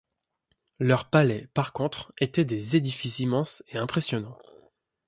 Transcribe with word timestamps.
Leurs 0.79 1.11
palais, 1.11 1.45
par 1.53 1.73
contre, 1.73 2.11
étaient 2.17 2.43
des 2.43 2.75
édifices 2.75 3.19
immenses 3.19 3.63
et 3.67 3.77
impressionnants. 3.77 4.39